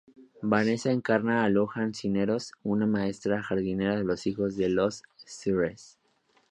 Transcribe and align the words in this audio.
Vanesa 0.41 0.91
encarna 0.91 1.43
a 1.43 1.49
Luján 1.49 1.93
Cisneros, 1.93 2.53
una 2.63 2.87
maestra 2.87 3.43
jardinera 3.43 3.95
de 3.97 4.03
los 4.03 4.25
hijos 4.25 4.57
de 4.57 4.67
los 4.69 5.03
"Sres. 5.17 5.99